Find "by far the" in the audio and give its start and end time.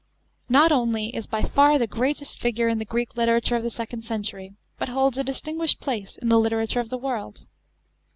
1.27-1.85